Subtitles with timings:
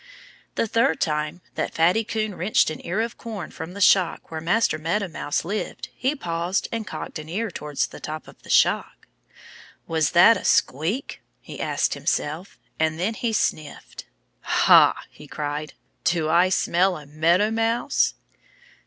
[0.55, 4.41] The third time that Fatty Coon wrenched an ear of corn from the shock where
[4.41, 8.49] Master Meadow Mouse lived he paused and cocked an ear towards the top of the
[8.49, 9.05] shock.
[9.85, 12.57] "Was that a squeak?" he asked himself.
[12.79, 14.05] And then he sniffed.
[14.41, 15.73] "Ha!" he cried.
[16.03, 18.15] "Do I smell a Meadow Mouse?"